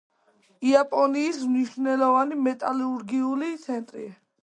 იაპონიის 0.69 1.37
მნიშვნელოვანი 1.51 2.41
მეტალურგიული 2.49 3.55
ცენტრი. 3.69 4.13